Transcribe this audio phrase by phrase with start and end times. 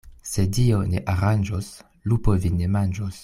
[0.29, 1.69] Se Dio ne aranĝos,
[2.13, 3.19] lupo vin ne manĝos.